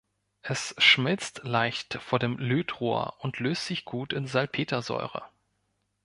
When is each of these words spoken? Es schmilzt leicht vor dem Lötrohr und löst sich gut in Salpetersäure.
Es 0.41 0.73
schmilzt 0.79 1.41
leicht 1.43 1.93
vor 2.01 2.17
dem 2.17 2.39
Lötrohr 2.39 3.17
und 3.19 3.37
löst 3.37 3.67
sich 3.67 3.85
gut 3.85 4.13
in 4.13 4.25
Salpetersäure. 4.25 5.21